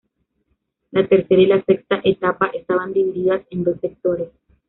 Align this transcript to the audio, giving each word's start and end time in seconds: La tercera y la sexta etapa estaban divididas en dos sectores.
La 0.89 1.07
tercera 1.07 1.39
y 1.39 1.45
la 1.45 1.63
sexta 1.63 2.01
etapa 2.03 2.47
estaban 2.47 2.91
divididas 2.91 3.45
en 3.51 3.63
dos 3.63 3.79
sectores. 3.81 4.29